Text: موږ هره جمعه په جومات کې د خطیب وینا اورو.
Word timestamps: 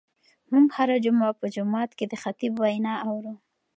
موږ 0.51 0.67
هره 0.77 0.97
جمعه 1.05 1.29
په 1.39 1.45
جومات 1.55 1.89
کې 1.97 2.05
د 2.07 2.13
خطیب 2.23 2.53
وینا 2.61 2.93
اورو. 3.07 3.33